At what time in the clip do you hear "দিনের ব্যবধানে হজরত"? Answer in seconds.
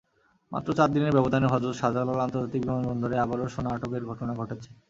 0.95-1.75